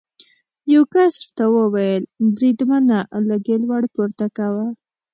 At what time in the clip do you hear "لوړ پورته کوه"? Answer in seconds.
3.63-4.65